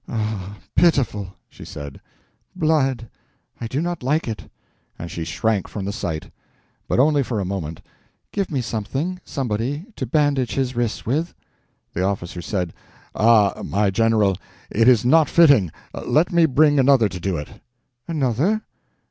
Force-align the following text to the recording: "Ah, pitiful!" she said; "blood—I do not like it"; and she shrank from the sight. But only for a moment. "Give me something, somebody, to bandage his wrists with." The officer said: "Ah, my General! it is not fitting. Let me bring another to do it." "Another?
"Ah, 0.09 0.57
pitiful!" 0.73 1.35
she 1.47 1.63
said; 1.63 2.01
"blood—I 2.55 3.67
do 3.67 3.83
not 3.83 4.01
like 4.01 4.27
it"; 4.27 4.49
and 4.97 5.11
she 5.11 5.23
shrank 5.23 5.67
from 5.67 5.85
the 5.85 5.91
sight. 5.93 6.31
But 6.87 6.97
only 6.97 7.21
for 7.21 7.39
a 7.39 7.45
moment. 7.45 7.81
"Give 8.31 8.49
me 8.49 8.61
something, 8.61 9.21
somebody, 9.23 9.85
to 9.97 10.07
bandage 10.07 10.55
his 10.55 10.75
wrists 10.75 11.05
with." 11.05 11.35
The 11.93 12.01
officer 12.03 12.41
said: 12.41 12.73
"Ah, 13.13 13.61
my 13.63 13.91
General! 13.91 14.35
it 14.71 14.87
is 14.87 15.05
not 15.05 15.29
fitting. 15.29 15.71
Let 15.93 16.31
me 16.31 16.47
bring 16.47 16.79
another 16.79 17.07
to 17.07 17.19
do 17.19 17.37
it." 17.37 17.61
"Another? 18.07 18.63